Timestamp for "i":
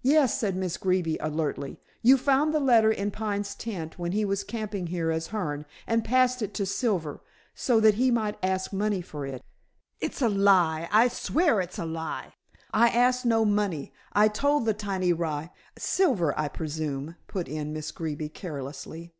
10.90-11.08, 12.72-12.88, 14.14-14.28, 16.40-16.48